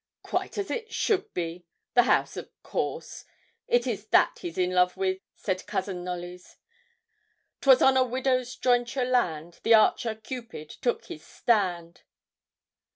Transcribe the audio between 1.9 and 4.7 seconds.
the house, of course; it is that he's